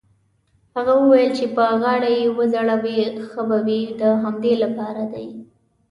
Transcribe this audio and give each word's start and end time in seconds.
هغه 0.75 0.93
وویل: 0.99 1.31
چې 1.37 1.45
په 1.55 1.63
غاړه 1.81 2.09
يې 2.19 2.25
وځړوې 2.37 2.99
ښه 3.27 3.41
به 3.49 3.57
وي، 3.65 3.81
د 3.99 4.01
همدې 4.23 4.53
لپاره 4.63 5.03
دی. 5.13 5.27